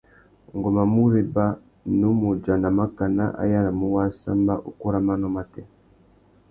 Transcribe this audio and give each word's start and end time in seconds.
Ngu 0.55 0.69
má 0.75 0.83
mù 0.93 1.01
réba, 1.13 1.45
nnú 1.89 2.07
mù 2.19 2.27
udjana 2.33 2.69
makana 2.77 3.25
a 3.41 3.43
yānamú 3.51 3.85
wāssamba 3.95 4.53
ukú 4.69 4.85
râ 4.93 4.99
manô 5.07 5.27
matê. 5.35 5.61